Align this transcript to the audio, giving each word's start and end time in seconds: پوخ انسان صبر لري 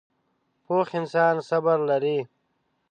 پوخ 0.65 0.87
انسان 0.99 1.35
صبر 1.49 1.77
لري 1.89 2.17